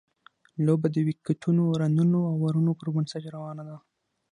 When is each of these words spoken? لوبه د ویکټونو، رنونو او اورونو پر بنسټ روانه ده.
لوبه 0.65 0.87
د 0.91 0.97
ویکټونو، 1.07 1.63
رنونو 1.81 2.19
او 2.29 2.35
اورونو 2.43 2.71
پر 2.79 2.87
بنسټ 2.95 3.23
روانه 3.35 3.63
ده. 3.69 3.77